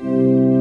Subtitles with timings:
[0.00, 0.53] Música